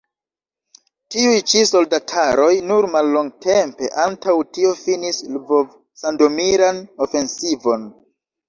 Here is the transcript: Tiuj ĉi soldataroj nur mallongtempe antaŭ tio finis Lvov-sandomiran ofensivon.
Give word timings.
Tiuj 1.15 1.35
ĉi 1.51 1.59
soldataroj 1.71 2.47
nur 2.71 2.87
mallongtempe 2.95 3.91
antaŭ 4.07 4.35
tio 4.57 4.73
finis 4.81 5.23
Lvov-sandomiran 5.37 6.81
ofensivon. 7.09 7.89